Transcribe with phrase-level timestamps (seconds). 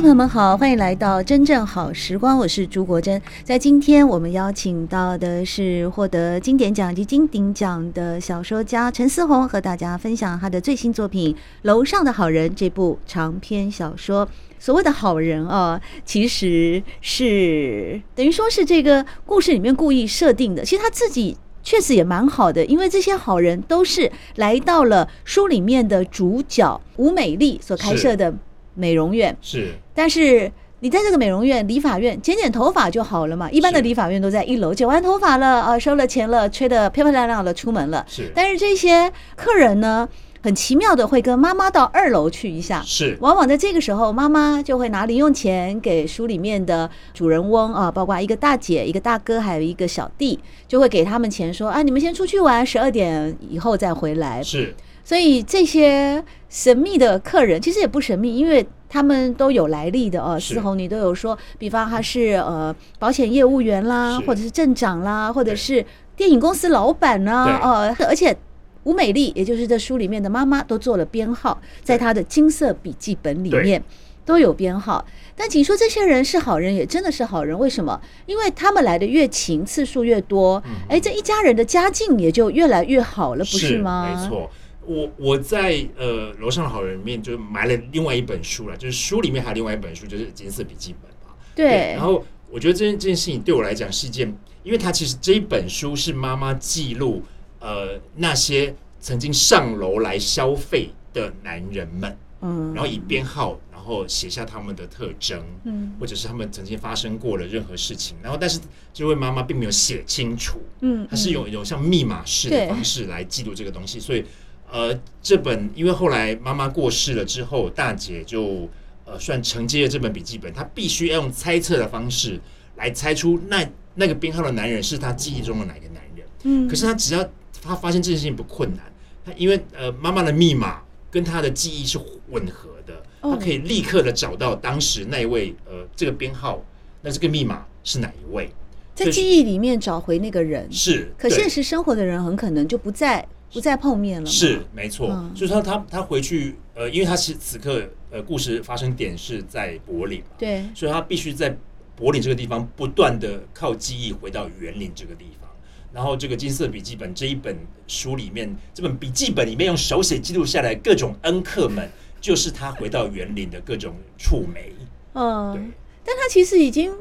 [0.00, 3.20] 朋友们好，欢迎来到真正好时光，我是朱国珍。
[3.44, 14.26] 在今天，我们邀请到的是获得经典奖及金鼎奖的小说家陈思宏，和大家分享他的最新作品《楼上的好人》这部长篇小说。
[14.58, 20.64] 所谓的好人啊，其实是等于说是这个故事里面故意设定的。
[20.64, 28.34] 其实他自己确实也蛮好的，因为这些好人都是来到了书里面的主角吴美丽所开设的。
[28.80, 30.50] 美容院是，但是
[30.80, 33.50] 你在这个美容院、理发院剪剪头发就好了嘛。
[33.50, 38.04] 一般的理发院都在一楼，剪完头发了啊，收了钱了，吹得漂漂亮亮的出门了。
[38.08, 40.08] 是，但是这些客人呢，
[40.42, 42.82] 很奇妙的会跟妈妈到二楼去一下。
[42.82, 54.42] 是，往往在这个时候，妈妈就会拿零用钱给书里面的主人翁啊，包括一个大姐、一个大哥，还有一个小弟，就会给他们钱说，说啊，你们先出去玩，十二点以后再回来。
[54.42, 54.74] 是。
[55.10, 60.38] 所以这些神秘的客人其实也不神秘，因为他们都有来历的哦。
[60.38, 65.84] 思宏，你都有说，比方他是呃保险业务员啦，或者是镇长啦，或者是
[66.14, 68.36] 电影公司老板啦，哦，而且
[68.84, 73.82] 吴美丽，也就是这书里面的妈妈，都做了编号，在他的金色笔记本里面
[74.24, 75.04] 都有编号。
[75.34, 78.00] 但请说这些人是好人，也真的是好人，为什么？
[78.26, 84.08] 因为他们来的越勤，次数越多，哎，这一家人的家境也就越来越好了，不是吗？
[84.08, 84.48] 没错。
[84.90, 91.36] 我我在呃楼上的好人里面就买了另外一本书了，就是书里面还有另外一本书，就是金色笔记本嘛。
[91.54, 91.68] 对。
[91.68, 97.22] 对，然后我觉得这件这件事情对我来讲是一件，因为它其实这一本书是妈妈记录
[97.60, 108.58] 呃那些曾经上楼来消费的男人们，嗯，然后以编号，然后写下他们的特征，嗯，或者是他们曾经发生过的任何事情，然后但是
[108.92, 114.24] 这位妈妈并没有写清楚，嗯，她是用一种像密码式的方式来记录这个东西，所以。
[114.72, 118.68] 呃，这本因为后来妈妈过世了之后，大姐就
[119.04, 122.40] 呃算承接了这本笔记本，她必须要用猜测的方式
[122.76, 126.26] 来猜出那那个编号的男人是她记忆中的哪个男人。
[126.44, 127.28] 嗯，可是她只要
[127.62, 128.84] 她发现这件事情不困难，
[129.26, 131.98] 她因为呃妈妈的密码跟她的记忆是
[132.28, 136.64] 吻合的，她可以立刻的找到当时那一位呃这个编号，
[137.02, 138.50] 那这个密码是哪一位，
[138.94, 143.26] 在记忆里面找回那个人是，可现实生活的人很可能就不在。
[143.52, 145.08] 不再碰面了，是没错。
[145.34, 151.56] 所以说他他回去，呃，因为他是此刻呃故事发生点是在柏林嘛，对，所以他必须在
[151.96, 155.50] 柏林这个地方不断的靠记忆回到园林这个地方。
[155.92, 157.56] 然后这个金色笔记本这一本
[157.88, 161.90] 书里面，这本笔记本里面用手写记录下来各种恩客们，
[162.20, 164.72] 就是他回到园林的各种触媒。
[165.14, 165.62] 嗯，对，
[166.04, 166.92] 但他其实已经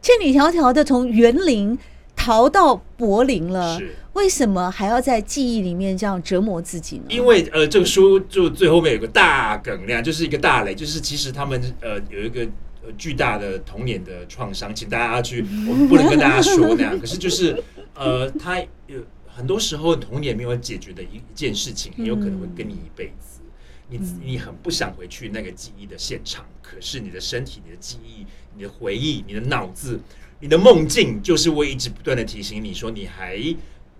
[0.00, 1.78] 千里迢迢的从园林
[2.22, 3.78] 逃到柏林了。
[3.78, 3.94] 是。
[4.12, 7.04] 为什么还要在记忆里面这样折磨自己呢？
[7.08, 12.42] 因为呃，这个书就最后面有个大梗量，就是一个大雷，就是其实他们呃有一个
[12.84, 17.00] 呃巨大的童年的创伤，请大家去， 我们不能跟大家说那样。
[17.00, 17.56] 可是就是
[17.94, 23.40] 呃，他有很多时候童年没有解决的一一件事情，很有可能会跟你一辈子。
[23.88, 28.26] 你你很不想回去那个记忆的现场，可是你的身体、你的记忆、
[28.56, 29.98] 你的回忆、你的脑子、
[30.42, 33.40] 你的梦境，就是会一直不断的提醒你说你还。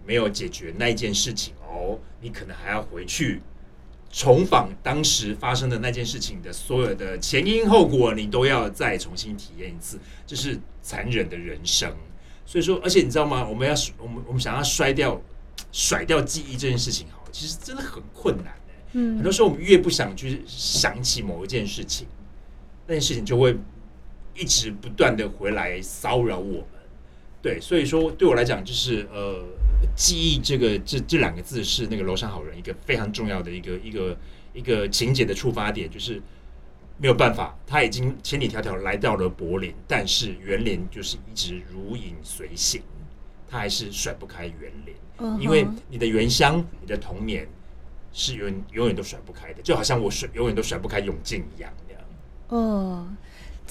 [0.05, 3.41] 没有解决那一件事情哦，你可能还要回去
[4.11, 11.89] 重访当时发生的那件事情的所有的前因后果，你都要再重新体验一次，这是残忍的人生。
[12.45, 13.47] 所以说，而且你知道吗？
[13.49, 15.23] 我们要我们我们想要摔掉
[15.71, 18.53] 甩掉记忆这件事情，好，其实真的很困难。
[18.95, 22.09] 嗯，很多时候我们越不想去想起某一件事情，
[22.89, 23.57] 那件事情就会
[24.35, 26.67] 一直不断的回来骚扰我们。
[27.41, 29.45] 对，所以说对我来讲，就是呃。
[29.97, 34.17] 记忆这个这这两个字是那个楼上好人一个非常重要的一个一个
[34.55, 36.23] 一个情节的触发点，就是
[36.99, 42.81] 没有办法，他已经千里迢迢来到了柏林，但是园林就是一直如影随形，
[43.51, 45.41] 他还是甩不开园林，uh huh.
[45.41, 47.49] 因为你的原乡、你的童年
[48.13, 52.03] 是永永远都甩不开的，就好像我甩永远都甩不开永靖一样那样。
[52.51, 53.09] 哦。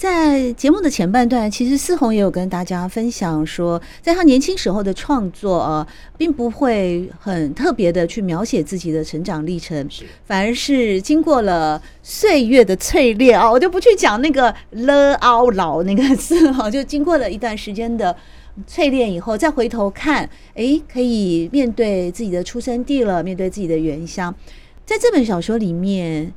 [0.02, 5.86] 在节目的前半段，其实思宏也有跟大家分享说，在他年轻时候的创作啊，
[6.18, 9.88] 并不会很特别的去描写自己的成长历程，
[10.24, 18.16] 反而是经过了岁月的淬炼啊，我就不去讲那个了凹老那个字哈，就经过了一段时间的
[18.68, 24.34] 淬炼以后，再回头看，哎，可以面对自己的出生地了，面对自己的原乡，
[24.84, 26.34] 在这本小说里面。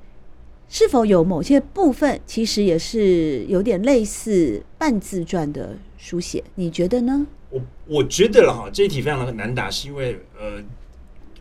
[0.68, 6.44] 是否有某些部分其实也是有点类似半自传的书写？
[6.56, 7.26] 你觉得呢？
[7.50, 10.64] 我我觉得了哈，这一题非常的难答，是因为呃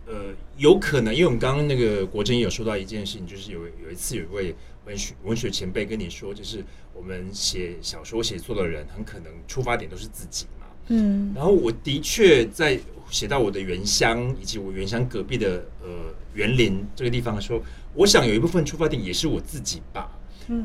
[0.06, 0.14] 呃，
[0.58, 4.54] 有可能，因为我们刚刚那个国珍也有说到一件事情，就是有有一次有一位
[4.86, 6.62] 文学文学前辈跟你说，就是
[6.94, 10.66] 我们写小说写作的人，很可能出发点都是自己嘛。
[10.88, 12.78] 嗯，然后我的确在
[13.10, 15.88] 写到我的原乡以及我原乡隔壁的呃
[16.34, 17.60] 园林这个地方的时候。
[17.94, 20.10] 我想有一部分出发点也是我自己吧，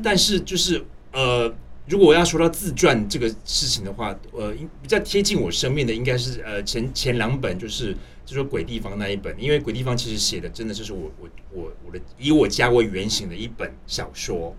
[0.02, 1.52] 但是就是呃，
[1.88, 7.96] 如果我要说到自传这个事情的话，呃，比较贴近我生命的应该是呃前前两本，就是
[8.26, 14.54] 就说鬼地方那一本，因为鬼地方其实写的真的就是我我我我的以我家为原型的一本小说，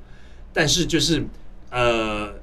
[0.54, 1.24] 但是就是
[1.70, 2.34] 呃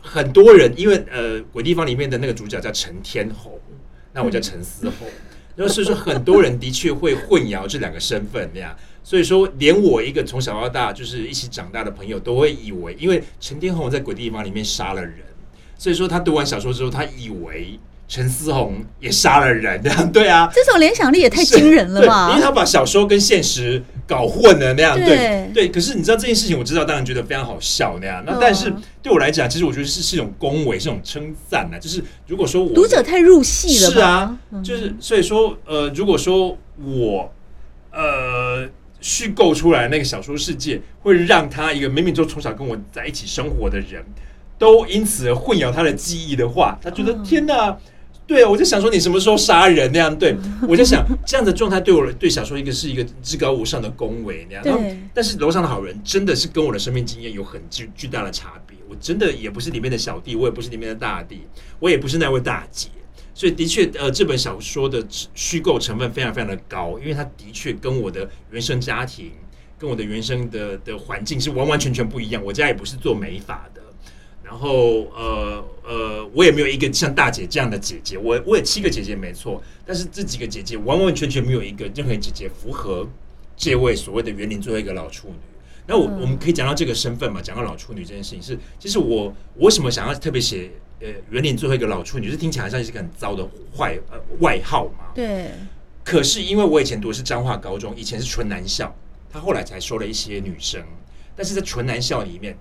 [0.00, 3.60] 很多人因为呃鬼地方里面的那个主角叫陈天侯，
[4.12, 5.06] 那我叫陈思侯，
[5.56, 8.76] 然后所以说很多人的确会混淆这两个身份那样。
[9.02, 15.14] 所以说，连我一个从小到大就是一起长大的朋友，都会以为，因为陈天红在鬼地方里面杀了人，
[15.78, 20.50] 所以说他读完小说之后，他以为陈思宏也杀了人，这 样对啊？
[20.52, 22.30] 这种联想力也太惊人了吧？
[22.30, 28.22] 因为他把小说跟现实搞混了那样，对对，可是你知道这件事情，我知道，当然觉得非常好笑那样。
[28.26, 28.72] 那但是
[29.02, 31.78] 对我来讲，其实我觉得是是一种恭维，是一种称赞啊。
[31.78, 37.32] 就是如果说我读者太入戏了，是啊，就是所以说，呃，如果说我，
[37.92, 38.68] 呃。
[39.00, 44.04] 虚构出来那个小说世界，会让他一个明明就从小跟我在一起生活的人，
[44.58, 47.76] 都因此而混淆他的记忆的话，他觉得天哪，
[48.26, 50.18] 对啊，我就想说你什么时候杀人那样？
[50.18, 50.36] 对，
[50.68, 54.62] 我就想这样的状态对我对小说一个是一个至高无上的恭维那样。
[54.62, 54.98] 对。
[55.14, 58.76] 但是楼上的好人真的是跟我的生命经验有很巨巨大的差别。
[58.88, 61.42] 我真的也不是里面的小弟，我也不是里面的大弟，
[61.78, 62.88] 我也不是那位大姐。
[63.38, 65.00] 所以的确，呃，这本小说的
[65.32, 69.30] 虚构成分非常非常的高，因为它的确跟我的原生家庭、
[69.78, 72.44] 跟我的原生的的环境是完完全全不一样。
[72.44, 73.80] 我家也不是做美发的，
[74.42, 78.18] 然后呃呃，我也没有一个像大姐这样的姐姐。
[78.18, 83.08] 我我有七个姐姐没错，但是这几个姐姐完完全全没有一个任何姐姐符合
[83.56, 85.34] 这位所谓的园林最后一个老处女。
[85.86, 87.40] 那我我们可以讲到这个身份嘛？
[87.40, 90.72] 讲到老处女这件事情是，其实我我为什么想要特别写？
[91.00, 95.12] 呃，园林最后一个老处女，是听起来像是一个很糟的坏呃外号嘛？
[95.14, 95.50] 对。
[96.04, 98.94] 可是因为我以前读的是彰化高中，以前是纯男校，
[99.30, 100.82] 他后来才收了一些女生。
[101.36, 102.56] 但是在纯男校里面，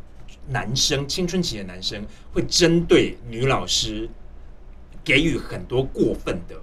[0.49, 4.07] 男生青春期的男生会针对女老师
[5.03, 6.55] 给予很多过分的。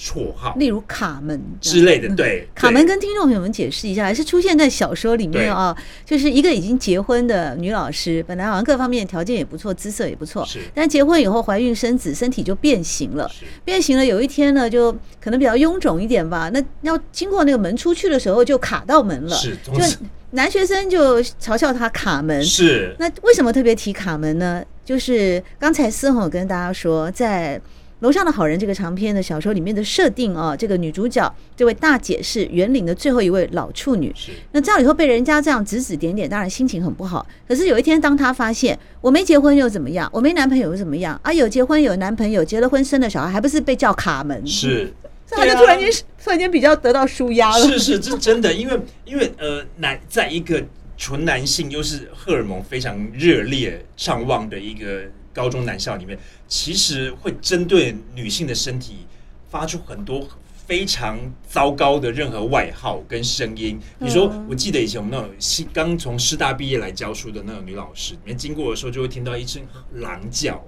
[0.00, 2.48] 绰号，例如卡门之类的，对。
[2.54, 10.60] 卡门跟听众朋友们解释一下，还是出现在小说里面啊，就是一个已经结婚的女老师，本来好像各方面条件也不错，姿色也不错，是。
[10.74, 13.30] 但结婚以后怀孕生子，身体就变形了，
[13.62, 14.06] 变形了。
[14.06, 19.54] 有一天呢，就可能比较臃肿一点吧，那要经过那个门出去的时候，就卡到门了，是。
[19.64, 22.96] 就男学生就嘲笑他卡门，是。
[22.98, 24.64] 那为什么特别提卡门呢？
[24.82, 27.60] 就是刚才思宏有跟大家说，在。
[28.00, 34.12] 楼上的好人这个长篇的小说里面的设定啊，这个女主角这位大姐是园林的最后一位老处女。
[34.16, 34.32] 是。
[34.52, 37.26] 那这样以后被人家这样指指点点，当然心情很不好。
[37.46, 40.08] 可是有一天，当她发现我没结婚又怎么样？
[40.12, 41.18] 我没男朋友又怎么样？
[41.22, 44.46] 啊，有结婚有男朋友，结了婚生了小孩，还不是被叫卡门？
[44.46, 44.92] 是。
[45.28, 47.68] 她就突然间、啊、突然间比较得到舒压了。
[47.68, 50.64] 是是，这真的，因为因为呃，男在一个
[50.96, 55.02] 纯男性又是荷尔蒙非常热烈上旺的一个。
[55.32, 56.18] 高中男校里面，
[56.48, 59.06] 其实会针对女性的身体
[59.48, 60.26] 发出很多
[60.66, 61.18] 非常
[61.48, 63.78] 糟糕的任何外号跟声音。
[63.98, 69.62] 比如说，我记得以前我们那种刚从师大毕业来教书的那种女老师，里面经过的时候就会听到一声
[69.94, 70.60] 狼叫，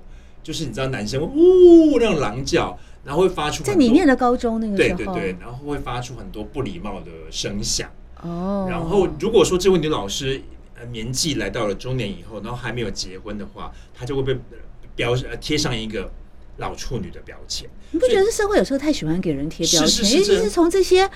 [0.42, 7.90] 就是你知道男生呜那种狼叫，然后会发出在你念的高中那个对对对，然后会发出很多不礼貌的声响。
[8.22, 10.40] 哦，然后如果说这位女老师。
[10.86, 14.40] 年纪来到了中年以后，然后还没有结婚的话，他就会被
[14.94, 16.10] 标呃贴上一个
[16.58, 17.68] 老处女的标签。
[17.90, 20.18] 你不觉得这社会有时候太喜欢给人贴标签？
[20.18, 21.08] 尤其是从这些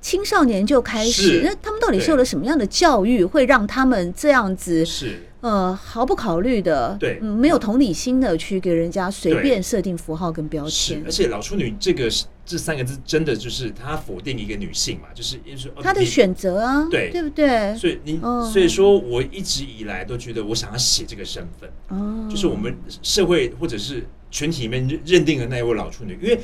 [0.00, 4.84] 青少年就开始，那他们到底受了什么样的教育，会让他们这样子？
[4.84, 11.02] 是呃毫不考虑的，对，嗯，没有同理心的去给人家随便设定符号跟标签。
[11.06, 12.10] 而且老处女这个
[12.44, 17.74] 这三个字真的就是他否定一个女性嘛，就是说他的选择啊，对对不对？
[17.74, 26.38] 所以你、哦、所以说我一直以来都觉得我想要写这个身份，哦，就是我们社会或者是群体里面认定的那一位老处女，因为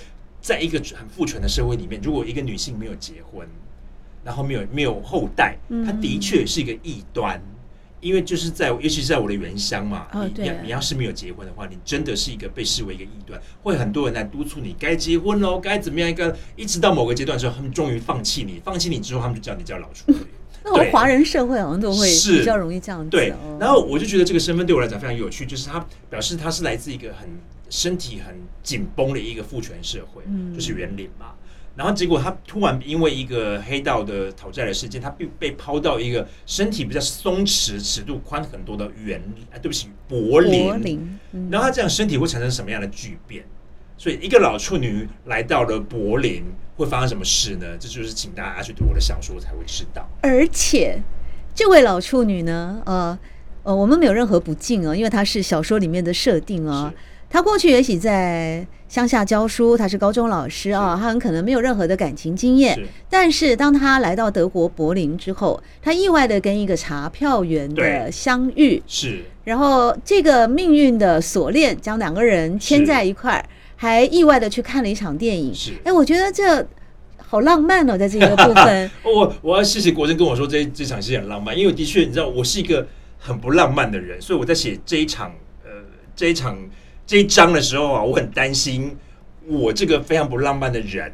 [0.46, 3.48] 在一个很父权的社会里面，如果一个女性没有结婚，
[4.22, 7.36] 然后没有没有后代，她的确是一个异端。
[7.36, 7.52] 嗯
[7.98, 20.18] 因为就是在，尤其是在我的原乡嘛，哦、你你要是没有结婚的话，你真的是一个被视为一个异端，会很多人来督促你该结婚喽，该怎么样一个，一直到某个阶段的时候，他们终于放弃你，放弃你之后，他们就叫你叫老处女。
[20.66, 23.08] 那我们华人社会好像都会比较容易这样子。
[23.08, 27.28] 对，然后我就觉得这个身份对我来讲非常有趣，就是他表示他是来自一个很
[27.70, 31.26] 身体很紧绷的一个父权社会，嗯、就是园林嘛。
[31.76, 40.66] 然后结果他突然因为一个黑道的讨债的事件，他被被抛到一个身体比较松弛、尺度宽很多的园，哎，对不起，柏林。
[40.66, 41.18] 柏林。
[41.50, 43.44] 然后他这样身体会产生什么样的巨变？
[43.98, 46.44] 所以一个老处女来到了柏林，
[46.76, 47.66] 会发生什么事呢？
[47.78, 50.06] 这就是请大家去读我的小说才会知道。
[50.20, 51.02] 而且
[51.54, 53.18] 这位老处女呢，呃
[53.62, 56.92] 呃，我们没有任何不敬啊，因为她是小说里面的设定啊。
[57.28, 62.78] 她过去也许在乡下教书，她是高中老师啊，她很可能没有任何的感情经验。
[63.10, 73.44] 但是当她来到德国柏林之后，她意外的跟一个查票员的相遇，是，然后这个命运的锁链将两个人牵在一块儿，
[73.76, 75.54] 还意外的去看了一场电影。
[75.54, 76.66] 是，哎，我觉得这
[77.18, 78.90] 好浪漫哦，在这个部分。
[79.04, 85.32] 我我要谢谢国珍跟我说这这场戏很浪漫，因为的确你知道我是一个很不浪漫的人，所以我在写这一场
[85.64, 85.70] 呃
[86.16, 86.58] 这一场。
[87.08, 88.96] 这一章的时候啊，我很担心
[89.46, 91.12] 我这个非常不浪漫的人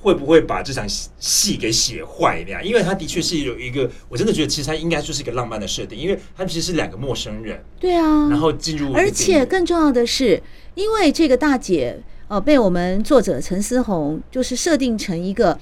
[0.00, 10.42] 会不会把这场戏给写坏那样，因为他的确是有一个，我真的觉得其实他应该就是一个浪漫的设定，因为他们其实是两个陌生人，对啊，然后进入，而且更重要的是，
[10.74, 15.58] 因为这个大姐呃被我们作者陈思宏就是设定成一个。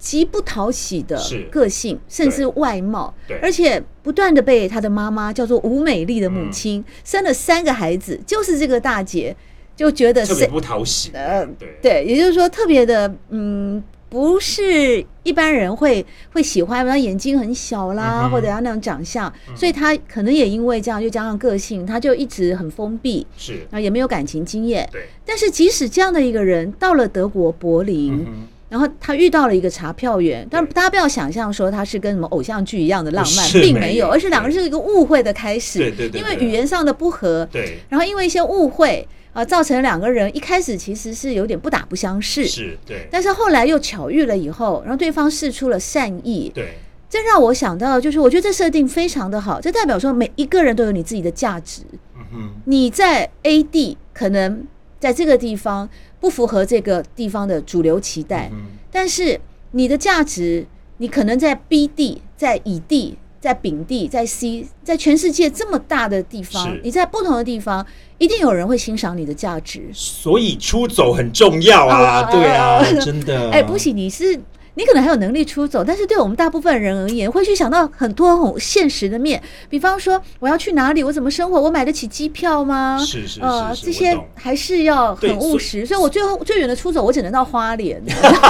[0.00, 3.12] 极不讨喜的个性，甚至外貌，
[3.42, 9.34] 而且不断的被她的妈妈叫做吴美丽的母亲、嗯、生了三个孩子，就是这个大姐
[9.74, 11.10] 就觉得特别不讨喜。
[11.12, 24.88] 呃，对对，也就是说特别的，嗯，不是一般人会会喜欢，他眼睛很小啦，嗯、或者要那种长相，嗯、所以他可能也因为这样，又加上个性，他就一直很封闭，是，然后也没有感情经验。
[24.92, 28.14] 对，但是即使这样的一个人到了德国柏林。
[28.14, 35.78] 嗯然后他遇到了一个查票员，但大家不要想象说他是跟什么偶像剧一样的浪漫，并没有，而是两个人是一个误会的开始。
[35.78, 39.08] 对对对，因为语言上的不合，对，然后因为一些误会
[39.38, 43.06] 啊，造成两个人一开始其实是有点不打不相识，是，对。
[43.10, 46.74] 但是后来又巧遇了以后，然后对方试出了善意，对，
[47.08, 51.82] 这让我想到，就是我觉得这设定非常的好，这代表说每一个人都有你自己的价值。
[52.16, 54.66] 嗯哼，你在 A 地可能
[54.98, 55.88] 在这个地方。
[56.20, 59.40] 不符合这个地方的主流期待，嗯、但是
[59.70, 60.66] 你的价值，
[60.96, 67.86] 你可能在 B 地、在乙地、在丙地、在 C，在全世界这么大的地方，你在不同的地方，
[68.18, 69.88] 一定有人会欣赏你的价值。
[69.92, 73.50] 所以出走很重要啊，对啊，真的。
[73.50, 74.40] 哎，不行，你是。
[74.78, 82.96] 你可能还有能力出走，但是对我们大部分人而言，会去想到很多很现实的面，比方说我要去哪里，我怎么生活，我买得起机票吗？
[83.04, 85.84] 是是是，呃，这些还是要很务实。
[85.84, 88.00] 所以我最后最远的出走，我只能到花莲。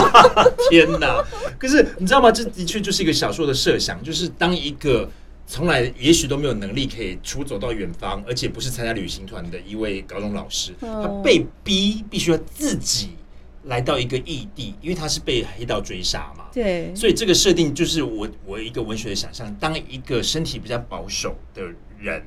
[0.68, 1.24] 天哪！
[1.58, 2.30] 可是你知道吗？
[2.30, 5.08] 这的确就是一个小说的设想，就是当一个
[5.46, 13.12] 从来也许都没有能力可以出走到远方，而且不是参加旅行团的一位高中老师，他被逼必须要自己。
[13.68, 19.54] 来到一个异地，因为他是被黑道追杀嘛，对，所以这个设定就是我我一个文学的想象。
[19.56, 21.62] 当一个身体比较保守的
[21.98, 22.22] 人，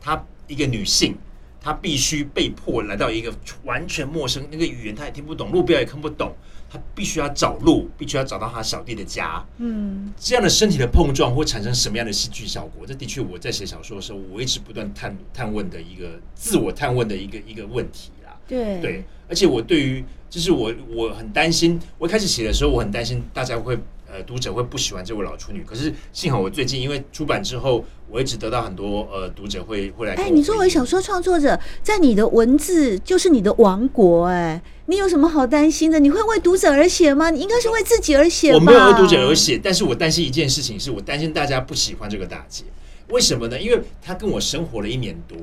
[0.00, 1.14] 她一个女性，
[1.60, 3.32] 她必须被迫来到一个
[3.64, 6.34] 完全陌生，那个语言她也听不懂，路标也看不懂，
[6.70, 9.44] 她必须要找路，必须要找到她小弟的家。
[9.58, 12.86] 嗯，这样的身体的碰撞会产生什么样的戏剧效果？
[12.86, 18.17] 这的确我在写小说的时候，我一直不断探探问的一个自我探问的一个一个问题啦。
[18.48, 20.04] 对对，而且我对于。
[20.30, 23.74] 就是我我很担心，我一开始写的时候，我很担心大家会
[24.06, 25.64] 呃读者会不喜欢这位老处女。
[25.64, 30.12] 可是幸好我最近因为出版之后，我一直得到很多呃读者会会来。
[30.16, 35.98] 哎，你作为小说创作者，在你的文字就是你的王国，哎，你有什么好担心的？
[35.98, 37.30] 你会为读者而写吗？
[37.30, 38.52] 你应该是为自己而写。
[38.52, 42.64] 我没有为读者而写，但是我担心一件事情，是我担心大家不喜欢这个大姐。
[43.08, 43.58] 为什么呢？
[43.58, 45.38] 因为她跟我生活了一年多。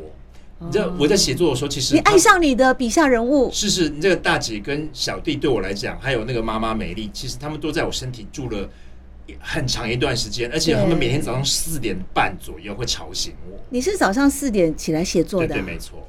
[0.59, 8.69] 你知道我在写作的时候，其实你爱上你的笔下人物是是，你这个大姐跟小弟对我来讲，还有那个妈妈美丽，其实他们都在我身体住了
[9.39, 13.59] 很长一段时间，而且他们每天早上四点半左右会吵醒我。
[13.69, 15.47] 你是早上四点起来写作的？
[15.47, 16.07] 对，对，没错。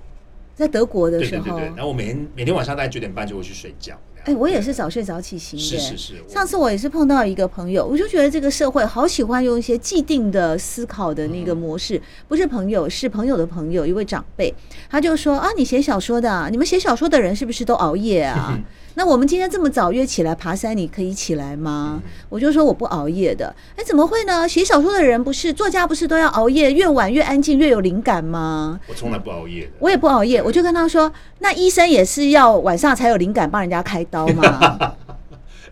[0.55, 3.99] 在德国的时候，对对对对，然后我每天每天晚上大概九点半就会去睡觉。
[4.27, 5.65] 哎，我也是早睡早起型的。
[5.65, 6.15] 是是是。
[6.29, 14.53] 上次我也是碰到一个朋友，我就觉得这个社会好喜欢用一些既定的思考的那个模式，不是朋友，是朋友的朋友，一位长辈，
[14.91, 18.59] 他就说啊，你写小说的啊，你们写小说的人是不是都熬夜啊？
[18.99, 22.01] 那我们今天这么早约起来爬山，你可以起来吗？
[22.03, 23.55] 嗯、我就说我不熬夜的。
[23.77, 24.49] 哎，怎么会呢？
[24.49, 28.81] 写小说的人不是作家，不是都要熬夜，越晚越安静，越有灵感吗？
[28.89, 29.73] 我从来不熬夜的。
[29.81, 34.97] 我也不熬夜，我就跟他说，那医生也是要晚上才有灵感帮人家开刀吗？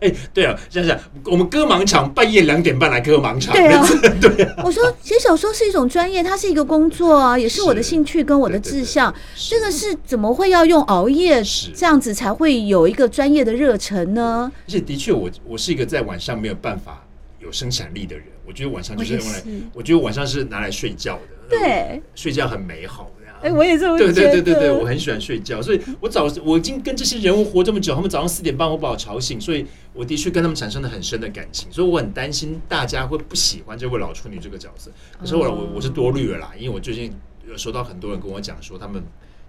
[0.01, 3.87] 哎，对啊，想想我们割盲肠半夜两点半来割盲肠，对啊，
[4.21, 4.63] 对啊。
[4.65, 9.15] 我说写小说是一种专业，它是一个工作啊，也是我的兴趣跟我的志向。
[9.37, 11.43] 这个是怎么会要用熬夜
[11.75, 14.51] 这样子才会有一个专业的热忱呢？
[14.67, 17.05] 而且的确，我我是一个在晚上没有办法
[17.41, 18.25] 有生产力的人。
[18.47, 21.57] 我觉得晚上就是用来，我觉得晚上是拿来睡觉的。
[21.59, 23.11] 对，睡觉很美好。
[23.45, 24.13] 哎，我也这么觉得。
[24.13, 34.91] 对对对对对，我很喜欢睡觉，所以我早我已经跟这些人物活这么久，他们早上四点半我把我吵醒，所以我的确跟他们产生了很深的感情，所以我很担心大家会不喜欢这位老处女这个角色。
[35.21, 37.13] 可是我我我是多虑了啦，因为我最近
[37.47, 39.03] 有收到很多人跟我讲说，他们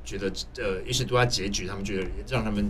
[0.03, 2.69] 觉得呃，一直读他结局，他们觉得让他们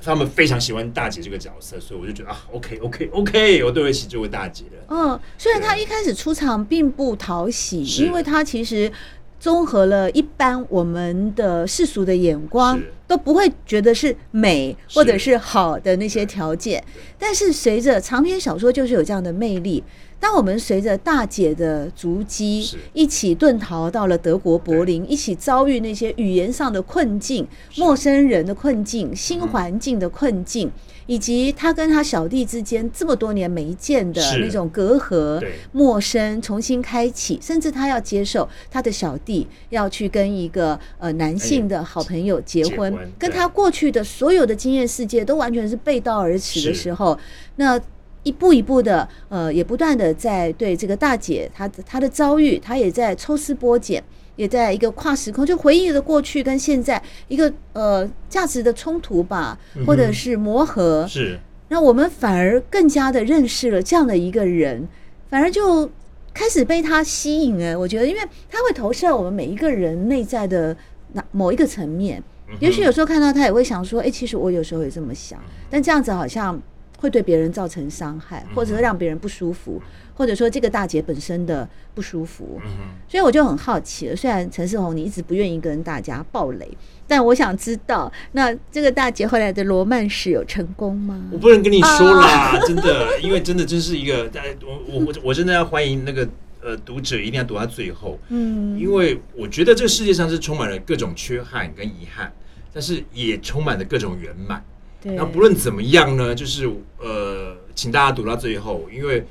[0.00, 4.84] 他们非常喜欢大姐这个角色，所以我就觉得啊，OK OK OK，我对得起这位大姐了。
[4.88, 8.92] 嗯，虽然她一开始出场并不讨喜，因为她其实。
[9.40, 16.84] 综合了一般我们的世俗的眼光，都不会觉得是美或者是好的那些条件。
[17.18, 19.82] 但是随着长篇小说就是有这样的魅力。
[20.20, 27.46] 当我们随着大姐的足迹一起遁逃到了德国柏林，一起遭遇那些语言上的困境、
[27.76, 30.70] 陌生人的困境、新环境的困境。
[31.08, 47.18] 以及他跟他小弟之间这么多年没见的那种隔阂、陌生，重新开启，甚至他要接受他的小弟要去跟一个呃男性的好朋友结婚，跟他过去的所有的经验世界都完全是背道而驰的时候，
[47.56, 47.80] 那
[48.22, 54.02] 一步一步的呃，也不断的在对这个大姐她她的遭遇，她也在抽丝剥茧。
[54.36, 61.40] 也在一个跨时空，就回忆的过去跟现在一个呃价值的冲突吧，或者是磨合，嗯、是。
[61.70, 64.86] 那我们反而更加的认识了这样的一个人，
[65.28, 65.90] 反而就
[66.32, 70.76] 开始被他吸引哎，我觉得，因为他会投射我们每一个人内在的
[71.14, 72.22] 那某一个层面，
[72.60, 75.38] 也许有时候看到他也会想说，哎，其实我有时候也这么想，
[75.70, 76.60] 但这样子好像
[76.98, 79.80] 会对别人造成伤害，或者是让别人不舒服。
[80.14, 82.60] 或者说这个大姐本身的不舒服，
[83.06, 84.16] 所以我就很好奇了。
[84.16, 86.68] 虽然陈世宏你一直不愿意跟大家爆雷，
[87.06, 91.22] 但我想知道，那这个大姐后来的罗曼史有成功吗？
[91.30, 94.28] 我不能跟你说啦，真的，因为真的真是一个，
[94.66, 96.28] 我我我我真的要欢迎那个
[96.68, 102.30] 呃读者一定要读到最后，嗯，因为我觉得这个世界上是充满了各种缺憾跟遗憾，
[102.72, 104.62] 但是也充满了各种圆满。
[105.02, 109.24] 对，那不论怎么样呢，就是呃，请大家读到最后，因为。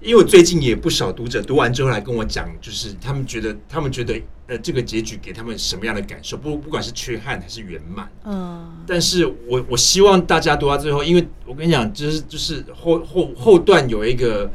[0.00, 4.14] 因为我最近也不少读者读完之后来跟我讲，就是他们觉得，他们觉得，
[4.46, 6.36] 呃，这个结局给他们什么样的感受？
[6.36, 8.84] 不，不管是缺憾还是圆满，嗯。
[8.86, 14.48] 但是我我希望大家读到最后，因为我跟你讲，就是就是后后后段有一个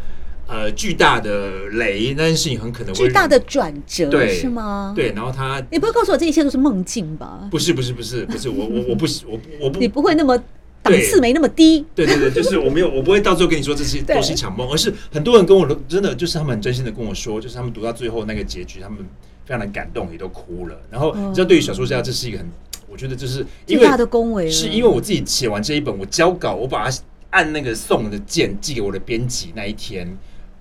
[0.47, 4.93] 呃巨大的雷，那件事情很可能会巨大的转折，对，是吗？
[4.95, 7.47] 对，然后他，你不会告诉我这一切都是梦境吧？
[7.51, 10.41] 不是，不是，不是，不是，我我我不我我不，你不会那么。
[10.84, 18.97] 档次没那么低，对对对，就是我没有，我不会到最后跟你说这些都是一场梦，而是很多人跟我真的就是他们很真心的跟我说，就是他们读到最后那个结局，他们
[19.45, 20.75] 非常的感动，也都哭了。
[20.91, 22.51] 然后你知道，对于小说家，这是一个很，
[22.91, 26.97] 我觉得这是因为的恭维，是因为我自己写完这一本，我交稿，我把它
[27.29, 30.06] 按那个送的键寄给我的编辑那一天，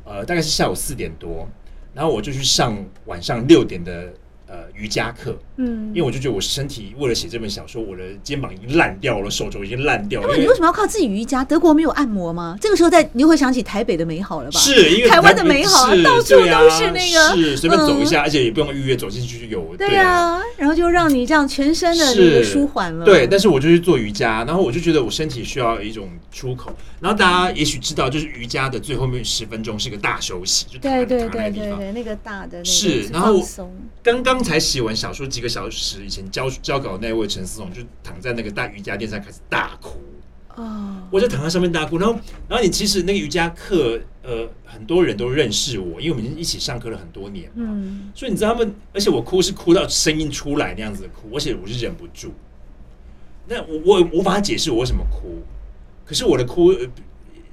[0.05, 1.49] 呃，大概是下午四点多，
[1.95, 4.13] 然后我就去上晚上六点的。
[4.53, 10.29] 呃，瑜伽课，嗯，因为我就觉得我身体为了写这本小说，我的肩膀已经烂掉了，手肘已经烂掉了。
[10.31, 11.43] 那你为什么要靠自己瑜伽？
[11.43, 12.59] 德国没有按摩吗？
[12.61, 14.61] 这个时候在，你会想起台北的美好了吧？
[14.61, 19.75] 是，因为台湾的美好，到处都是那个，是随便走一下，而且也不用预约，走进去就有。
[19.79, 23.07] 对啊，然后就让你这样全身的那个舒缓了。
[23.07, 26.71] 对，但是我就去做瑜伽，然后我就觉得我身体需要一种出口。
[27.01, 33.43] 然后大家也许知道，就是瑜伽的最后面十分钟是一个大休息，就对对对对对，那个大的是，然后
[34.03, 39.99] 刚刚才写完小说几个小时以前交交稿那位陈思总就躺在那个大瑜伽垫上开始大哭。
[40.55, 42.15] 哦，我就躺在上面大哭，然后
[42.47, 52.35] 然后你其实那个瑜伽课呃很多人都认识我，因为我们一起上课了很多年嘛，嗯，所以你知道他们，而且我哭是哭到声音出来那样子的哭，而且我是忍不住，
[53.49, 55.43] 那我我无法解释我为什么哭。
[56.05, 56.71] 可是我的哭，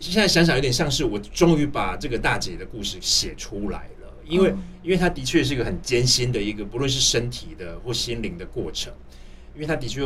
[0.01, 3.98] 现在想想有点像是我终于把这个大姐的故事写出来了，
[4.29, 8.93] 因为、嗯、因为它的确是一个很艰辛的一个，不论是身体的或心灵的过程，
[9.55, 10.01] 因为它的确，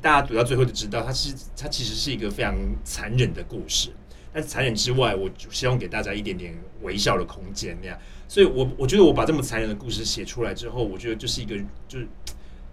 [0.00, 3.90] 大家读到最后就知道，它是它其实是一个非常残忍的故事。
[4.32, 7.98] 但是残忍之外，我希望给大家一点点微笑的空间，那样。
[8.28, 11.56] 所以我我觉得我把这么残忍的故事写出来之后，我觉得就是一个
[11.88, 12.08] 就是。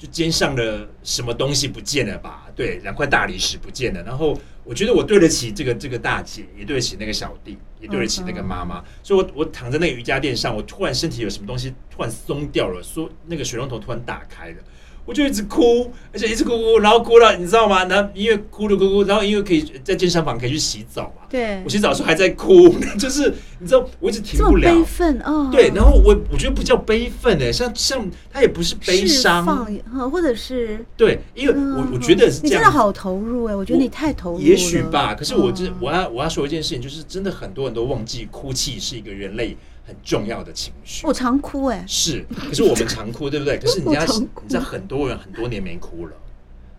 [0.07, 2.47] 肩上的什么东西不见了吧？
[2.55, 4.03] 对，两块大理石不见了。
[4.03, 8.83] 然后我觉得我对得起这个这个大姐，也对得起那个小弟，也对得起那个妈妈。
[9.01, 14.57] 所以我我躺在那个瑜伽垫上，我突然身体有什么东西突然松掉了，说那个水龙头突然打开了。
[15.05, 17.83] 我就一直哭，而且一直哭哭，然后哭了，你知道吗？
[17.85, 21.27] 然后因为哭了哭哭，然后因为可以在健身房可以去洗澡嘛。
[21.29, 24.73] 对，我洗澡的时候还在哭，就是你知道，我一直停不了。
[24.73, 25.49] 悲愤哦。
[25.51, 29.67] 对，然后我我觉得不叫悲愤哎，像像他也不是悲伤，放
[30.09, 34.43] 或者是对，因为我我觉得是这样，你真的好投入哎，我觉得你太投入了。
[34.43, 39.57] 也许吧，可是我这我要我要说一件事情，就是真的很多人都忘记哭泣是一个人类。
[39.85, 43.57] 很重要的情绪，我常哭哎、欸，是，可是我们常哭，对不对？
[43.61, 46.13] 可是你家，你知道很多人很多年没哭了，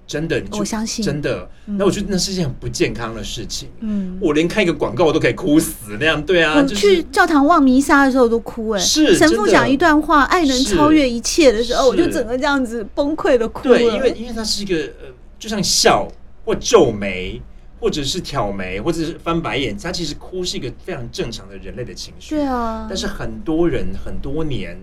[0.06, 1.48] 真的，我相信，真的。
[1.66, 3.68] 那、嗯、我觉得那是一件很不健康的事情。
[3.80, 6.62] 嗯，我连看一个广告我都可以哭死那样，对啊。
[6.62, 13.78] 就是、去教堂望弥撒的时候都哭哎、欸，是神父讲一段话，爱能超越一切的时候，我就整个这样子崩溃的哭了。
[13.78, 16.08] 对，因为因为它是一个呃，就像笑
[16.44, 17.40] 或皱眉。
[17.84, 22.34] 或者是挑眉，或者是翻白眼，他其实哭是一个非常正常的人类的情绪。
[22.34, 24.74] 对啊，但是很多人很多年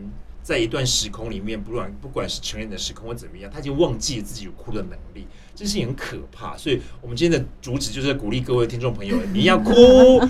[0.43, 6.55] 在一段时空里面，不管不管是成人的时空或怎么样，他已经忘记了自己有哭的能力，这事情很可怕。
[6.55, 9.73] 所以，我们今天的主旨就是鼓励各位听众朋友，你要哭，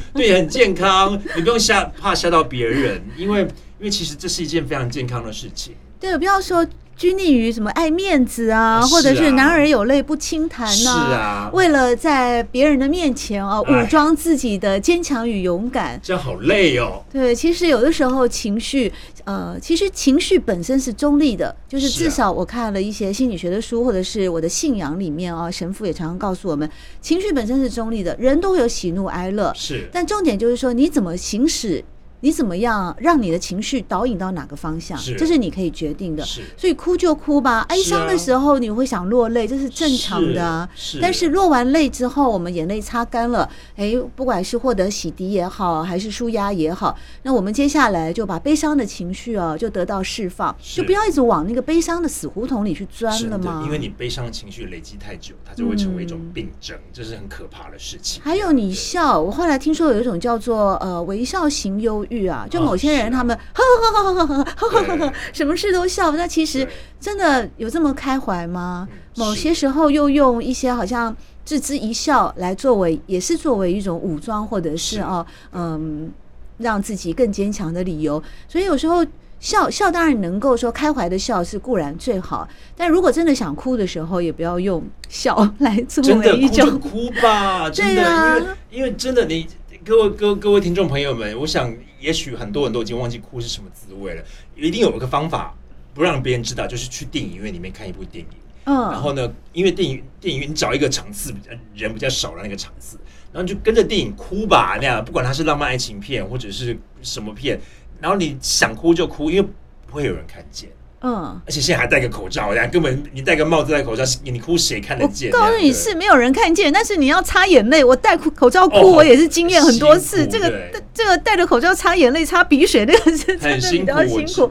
[0.15, 3.41] 对，很健康，你不用吓怕吓到别人，因为
[3.79, 5.75] 因为其实这是一件非常健康的事情。
[5.99, 6.65] 对，不要说。
[7.01, 11.07] 拘泥于什么爱面子啊，或者是男儿有泪不轻弹呐？
[11.09, 17.03] 是啊，为了在别人的面前啊，武装自己的坚强与勇敢，这样好累哦。
[17.11, 26.69] 对，其实有的时候情绪，呃，其实情绪本身是中立的，就是至少我看了一些心理学的书，或者是我的信仰里面啊，神父也常常告诉我们，
[27.01, 31.83] 情绪本身是中立的，人都会有喜怒哀乐，是，但重点就是说你怎么行使。
[32.21, 34.97] 你怎么样让你的情绪导引到哪个方向？
[35.17, 36.23] 这是你可以决定的。
[36.55, 40.67] 所以哭就哭吧，哀伤的时候你会想落泪，这是正常的。
[41.01, 53.63] 但是落完泪之后，我们眼泪擦干了，哎，不管是获得洗涤也好，还是舒压也好，那我们接下来就把悲伤的情绪啊，就得到释放，就不要一直往那个悲伤的死胡同里去钻了嘛。
[53.65, 58.21] 因为你悲伤的情绪累积太久，它就会成为一种病症，这是很可怕的事情。
[58.23, 62.10] 还有你笑，我后来听说有一种叫做呃微笑型忧郁。
[62.11, 66.67] 欲啊，就某些人他们呵呵呵呵呵呵呵呵呵，什么事都笑，那其实
[66.99, 68.85] 真的有这么开怀吗？
[69.15, 76.11] 某些时候又用一些好像置之一笑来作为，也是作为一种武装，或者是哦，嗯，
[76.57, 78.21] 让自己更坚强的理由。
[78.49, 79.05] 所以有时候
[79.39, 82.45] 笑笑当然能够说开怀的笑是固然最好，
[82.75, 87.69] 但如果真的想哭的时候，也不要用笑来作为一种哭吧。
[87.69, 89.47] 真的，因为因为真的你。
[89.83, 94.23] 各位各各位听众朋友们，我想也许很多人都已经忘记哭是什么滋味了。
[94.55, 95.55] 一定有一个方法
[95.93, 98.37] 不让别人知道，就是去电影院里面看一部电影。
[98.65, 102.99] 嗯，然后呢，因为电影电影院你找一个场次比较人比较少的那个场次，
[103.31, 107.59] 然后就跟着电影哭吧，那样不管它是浪漫爱情片或者是什么片，
[107.99, 109.49] 然后你想哭就哭，因为
[109.87, 110.69] 不会有人看见。
[111.03, 115.31] 嗯，而且现在还戴个口罩，呀，根本你戴个帽子戴口罩，你哭谁看得见？
[115.31, 117.83] 我告诉你是没有人看见，但是你要擦眼泪。
[117.83, 120.27] 我戴口罩哭，我也是经验很多次。
[120.27, 120.53] 这个
[120.93, 124.47] 这个戴着口罩擦眼泪、擦鼻水，那个是真的比较辛苦。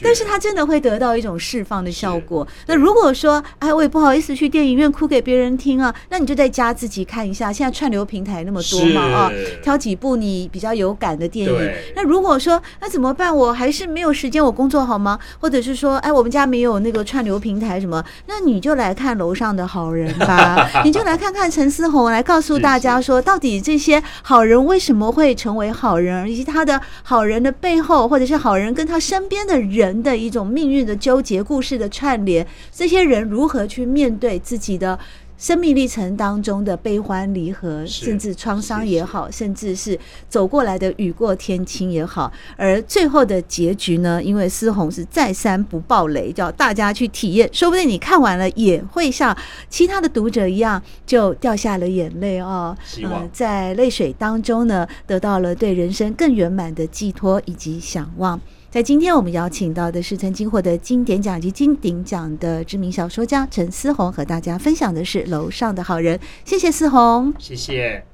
[0.00, 2.46] 但是他真的会得到一种释放的效果。
[2.66, 7.52] 那如果说，哎，我也不好意思去电影院哭给别人听啊，那你就在家自己看一下。
[7.52, 9.32] 现在串流平台那么多嘛，啊，
[9.64, 11.72] 挑几部你比较有感的电影。
[11.96, 13.36] 那如果说那怎么办？
[13.36, 15.18] 我还是没有时间，我工作好吗？
[15.40, 15.87] 或者是说？
[15.88, 34.98] 说哎，我们家没有那个串流平台什么，那你就来看楼上的好人吧， 你就来看看陈思宏，来告诉大家说，到底这些好人为什么会成为好人，以及他的好人的背后，或者是好人跟他身边的人的一种命运的纠结、故事的串联，这些人如何去面对自己的。
[35.38, 39.98] 生命历程当中的悲欢离合，甚至创伤也好，甚至是
[40.28, 44.20] 走过来的雨过天晴也好，而最后的结局呢？
[44.20, 49.36] 因为思红是再三不爆雷，叫大家去体验，说不定你看完了也会像
[49.70, 52.76] 其他的读者一样，就掉下了眼泪哦。
[53.04, 58.40] 呃、在泪水当中呢，得到了对人生更圆满的寄托以及想望。
[58.70, 66.18] 在今天我们邀请到的是曾经获得经典奖及金鼎奖的知名小说家陈思宏，和大家分享的是《楼上的好人》。
[66.44, 68.04] 谢谢思宏，谢谢。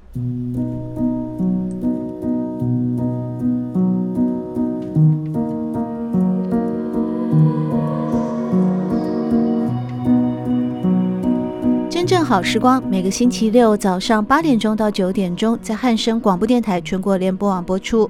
[11.89, 18.09] 真正好时光，每个星期六早上八点钟到九点钟，在汉声广播电台全国联播网播出。